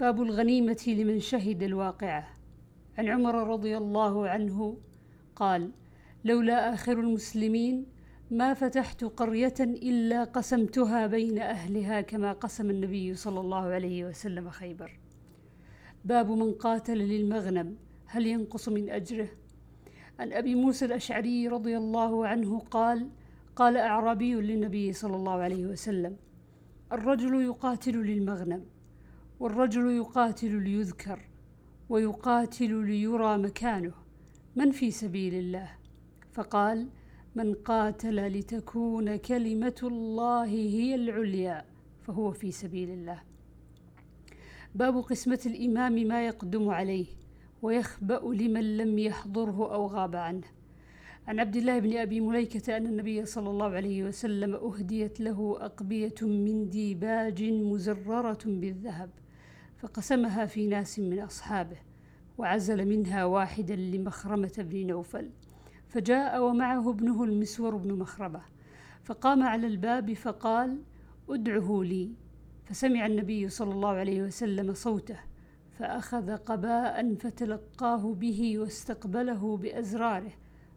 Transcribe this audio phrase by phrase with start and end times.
[0.00, 2.28] باب الغنيمة لمن شهد الواقعة.
[2.98, 4.76] عن عمر رضي الله عنه
[5.36, 5.70] قال
[6.24, 7.86] لولا آخر المسلمين
[8.30, 15.00] ما فتحت قرية إلا قسمتها بين أهلها كما قسم النبي صلى الله عليه وسلم خيبر
[16.04, 17.76] باب من قاتل للمغنم
[18.06, 19.28] هل ينقص من أجره؟
[20.18, 23.08] عن أبي موسى الأشعري رضي الله عنه قال
[23.56, 26.16] قال أعرابي للنبي صلى الله عليه وسلم
[26.92, 28.73] الرجل يقاتل للمغنم
[29.44, 31.20] والرجل يقاتل ليذكر
[31.88, 33.92] ويقاتل ليرى مكانه.
[34.56, 35.70] من في سبيل الله؟
[36.32, 36.88] فقال
[37.34, 41.64] من قاتل لتكون كلمة الله هي العليا
[42.02, 43.22] فهو في سبيل الله.
[44.74, 47.06] باب قسمة الإمام ما يقدم عليه
[47.62, 50.46] ويخبأ لمن لم يحضره أو غاب عنه.
[51.26, 56.14] عن عبد الله بن أبي مليكة أن النبي صلى الله عليه وسلم أهديت له أقبية
[56.22, 59.10] من ديباج مزررة بالذهب.
[59.84, 61.76] فقسمها في ناس من أصحابه
[62.38, 65.30] وعزل منها واحدا لمخرمة بن نوفل
[65.88, 68.40] فجاء ومعه ابنه المسور بن مخربة
[69.04, 70.82] فقام على الباب فقال
[71.28, 72.12] أدعه لي.
[72.64, 75.18] فسمع النبي صلى الله عليه وسلم صوته
[75.78, 80.32] فأخذ قباء فتلقاه به واستقبله بأزراره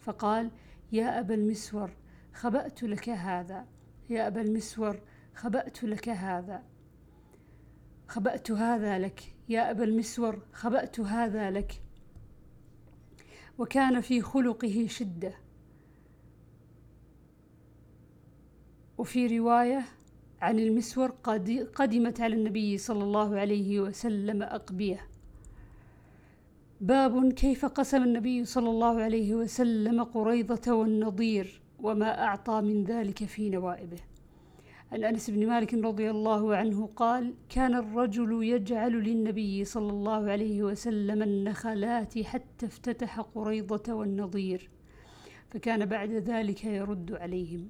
[0.00, 0.50] فقال
[0.92, 1.90] يا أبا المسور
[2.32, 3.66] خبأت لك هذا.
[4.10, 5.00] يا أبا المسور
[5.34, 6.62] خبأت لك هذا.
[8.10, 11.82] خبأت هذا لك يا أبا المسور خبأت هذا لك.
[13.58, 15.34] وكان في خلقه شدة.
[18.98, 19.84] وفي رواية
[20.40, 21.10] عن المسور
[21.74, 25.06] قدمت على النبي صلى الله عليه وسلم أقبية.
[26.80, 33.50] باب كيف قسم النبي صلى الله عليه وسلم قريضة والنضير وما أعطى من ذلك في
[33.50, 34.09] نوائبه.
[34.92, 40.62] عن أنس بن مالك رضي الله عنه قال كان الرجل يجعل للنبي صلى الله عليه
[40.62, 44.70] وسلم النخلات حتى افتتح قريضة والنظير
[45.50, 47.68] فكان بعد ذلك يرد عليهم.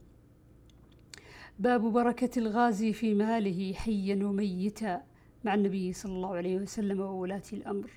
[1.58, 5.02] باب بركة الغازي في ماله حيا وميتا
[5.44, 7.90] مع النبي صلى الله عليه وسلم وولاة الأمر.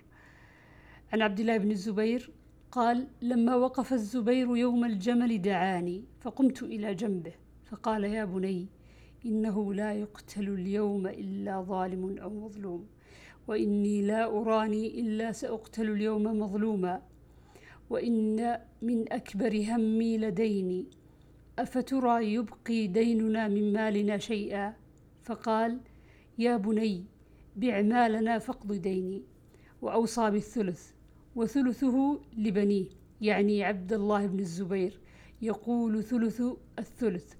[1.14, 2.32] عن عبد الله بن الزبير
[2.72, 7.34] قال لما وقف الزبير يوم الجمل دعاني فقمت إلى جنبه
[7.66, 8.68] فقال يا بني
[9.26, 12.88] إنه لا يقتل اليوم إلا ظالم أو مظلوم
[13.48, 17.02] وإني لا أراني إلا سأقتل اليوم مظلوما
[17.90, 20.86] وإن من أكبر همي لديني
[21.60, 24.74] أفترى يبقي ديننا من مالنا شيئا؟
[25.24, 25.80] فقال
[26.38, 27.06] يا بني
[27.56, 29.22] بع مالنا فاقض ديني
[29.82, 30.92] وأوصى بالثلث
[31.36, 32.86] وثلثه لبنيه
[33.22, 35.00] يعني عبد الله بن الزبير
[35.42, 36.42] يقول ثلث
[36.80, 37.34] الثلث.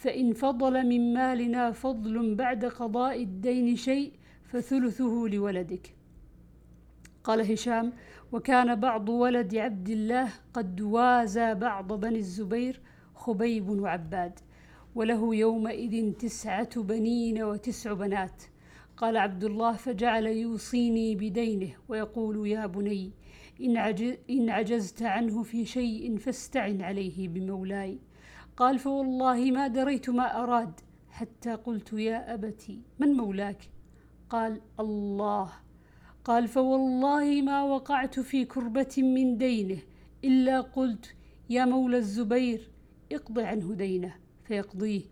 [0.00, 4.12] فإن فضل من مالنا فضل بعد قضاء الدين شيء
[4.44, 5.94] فثلثه لولدك.
[7.24, 7.92] قال هشام
[8.32, 12.80] وكان بعض ولد عبد الله قد وازى بعض بني الزبير
[13.14, 14.38] خبيب وعباد
[14.94, 18.42] وله يومئذ تسعة بنين وتسع بنات.
[18.96, 23.12] قال عبد الله فجعل يوصيني بدينه ويقول يا بني
[24.30, 27.98] إن عجزت عنه في شيء فاستعن عليه بمولاي.
[28.60, 33.70] قال فوالله ما دريت ما أراد حتى قلت يا أبتي من مولاك؟
[34.30, 35.52] قال الله.
[36.24, 39.78] قال فوالله ما وقعت في كربة من دينه
[40.24, 41.14] إلا قلت
[41.50, 42.70] يا مولى الزبير
[43.12, 45.02] اقض عنه دينه فيقضيه.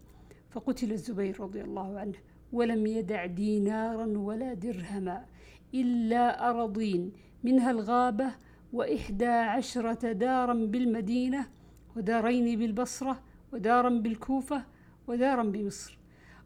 [0.51, 2.19] فقتل الزبير رضي الله عنه
[2.53, 5.25] ولم يدع دينارا ولا درهما
[5.75, 7.13] إلا أرضين
[7.45, 8.31] منها الغابة
[8.73, 11.47] وإحدى عشرة دارا بالمدينة
[11.97, 14.65] ودارين بالبصرة ودارا بالكوفة
[15.07, 15.99] ودارا بمصر.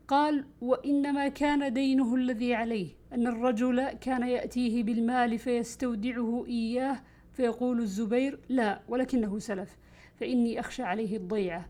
[0.09, 7.03] قال وإنما كان دينه الذي عليه أن الرجل كان يأتيه بالمال فيستودعه إياه
[7.33, 9.77] فيقول الزبير لا ولكنه سلف
[10.15, 11.69] فإني أخشى عليه الضيعة.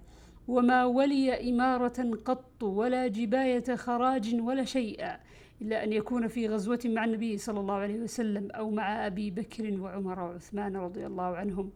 [0.48, 5.20] وما ولي إمارة قط ولا جباية خراج ولا شيئا
[5.62, 9.80] إلا أن يكون في غزوة مع النبي صلى الله عليه وسلم أو مع أبي بكر
[9.80, 11.70] وعمر وعثمان رضي الله عنهم.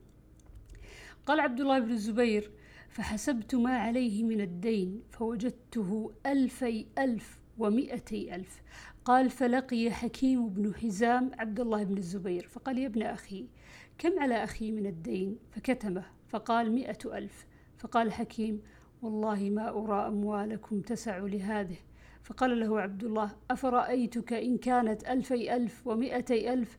[1.27, 2.51] قال عبد الله بن الزبير
[2.89, 8.63] فحسبت ما عليه من الدين فوجدته ألفي ألف ومئتي ألف.
[9.05, 12.49] قال فلقي حكيم بن حزام عبد الله بن الزبير.
[12.49, 13.49] فقال يا ابن أخي
[13.99, 17.47] كم على أخي من الدين؟ فكتمه فقال مئة ألف.
[17.79, 18.63] فقال حكيم
[19.03, 21.77] والله ما أرى أموالكم تسع لهذه.
[22.23, 26.79] فقال له عبد الله أفرأيتك إن كانت ألفي ألف ومئتي ألف؟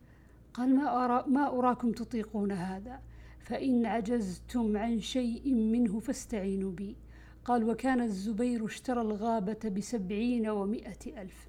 [0.54, 3.02] قال ما, أرى ما أراكم تطيقون هذا.
[3.48, 6.96] فإن عجزتم عن شيء منه فاستعينوا بي.
[7.46, 11.48] قال وكان الزبير اشترى الغابة بسبعين ومائة ألف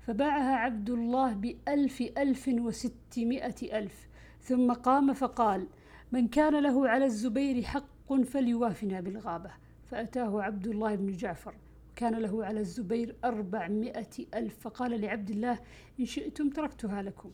[0.00, 4.08] فباعها عبد الله بألف ألف وستمائة ألف
[4.40, 5.66] ثم قام فقال
[6.12, 9.50] من كان له على الزبير حق فليوافنا بالغابة.
[9.84, 11.54] فأتاه عبد الله بن جعفر
[11.96, 15.58] كان له على الزبير أربعمائة ألف فقال لعبد الله
[16.00, 17.30] إن شئتم تركتها لكم.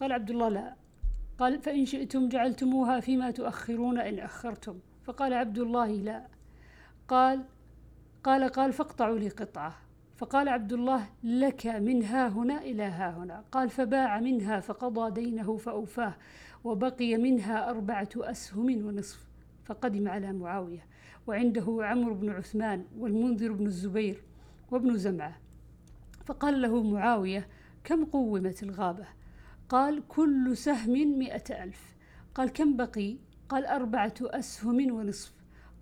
[0.00, 0.85] قال عبد الله لا.
[1.38, 4.78] قال فإن شئتم جعلتموها فيما تؤخرون إن أخرتم.
[5.04, 6.26] فقال عبد الله لا.
[7.08, 7.44] قال
[8.24, 9.74] قال قال فاقطعوا لي قطعة.
[10.16, 13.44] فقال عبد الله لك من ها هنا إلى ها هنا.
[13.52, 16.14] قال فباع منها فقضى دينه فأوفاه
[16.64, 19.26] وبقي منها أربعة أسهم ونصف.
[19.64, 20.86] فقدم على معاوية
[21.26, 24.22] وعنده عمرو بن عثمان والمنذر بن الزبير
[24.70, 25.36] وابن زمعة.
[26.24, 27.48] فقال له معاوية
[27.84, 29.06] كم قومت الغابة؟
[29.68, 31.96] قال كل سهم مئة ألف.
[32.34, 33.16] قال كم بقي؟
[33.48, 35.32] قال أربعة أسهم ونصف.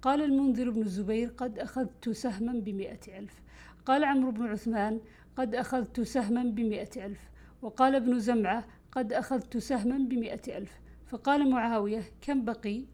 [0.03, 3.43] قال المنذر بن الزبير قد أخذت سهما بمئة ألف.
[3.87, 5.01] قال عمرو بن عثمان
[5.37, 7.21] قد أخذت سهما بمئة ألف.
[7.63, 10.81] وقال ابن زمعة قد أخذت سهما بمئة ألف.
[11.07, 12.85] فقال معاوية كم بقي؟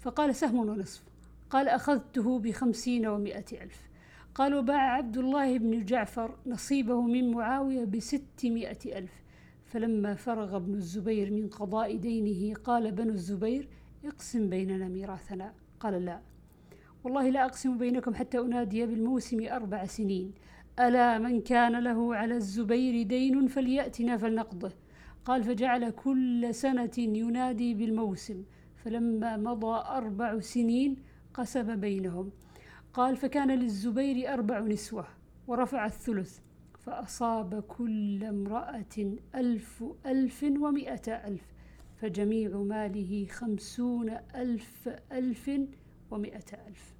[0.00, 1.02] فقال سهم ونصف.
[1.50, 3.88] قال أخذته بخمسين ومائة ألف.
[4.34, 9.12] قال وباع عبد الله بن جعفر نصيبه من معاوية بستمائة ألف.
[9.68, 13.68] فلما فرغ ابن الزبير من قضاء دينه قال بنو الزبير
[14.04, 15.52] اقسم بيننا ميراثنا.
[15.80, 16.20] قال لا.
[17.04, 20.32] والله لا أقسم بينكم حتى أنادي بالموسم أربع سنين.
[20.80, 24.72] ألا من كان له على الزبير دين فليأتنا فلنقضه.
[25.24, 28.44] قال فجعل كل سنة ينادي بالموسم.
[28.76, 30.96] فلما مضى أربع سنين
[31.34, 32.30] قسم بينهم.
[32.92, 35.06] قال فكان للزبير أربع نسوة
[35.46, 36.38] ورفع الثلث.
[36.88, 41.54] فأصاب كل امرأة ألف ألف ومائة ألف
[41.96, 45.50] فجميع ماله خمسون ألف ألف
[46.10, 46.97] ومائة ألف.